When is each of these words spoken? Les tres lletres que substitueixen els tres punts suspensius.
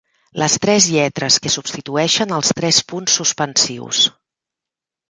Les 0.43 0.53
tres 0.63 0.87
lletres 0.93 1.37
que 1.43 1.51
substitueixen 1.57 2.35
els 2.39 2.51
tres 2.61 2.81
punts 2.95 3.21
suspensius. 3.23 4.03